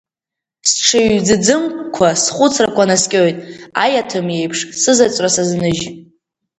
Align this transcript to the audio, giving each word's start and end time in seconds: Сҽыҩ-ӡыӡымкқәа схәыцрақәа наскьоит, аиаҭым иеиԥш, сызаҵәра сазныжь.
Сҽыҩ-ӡыӡымкқәа 0.69 2.09
схәыцрақәа 2.23 2.83
наскьоит, 2.89 3.37
аиаҭым 3.83 4.27
иеиԥш, 4.31 4.59
сызаҵәра 4.81 5.29
сазныжь. 5.35 5.83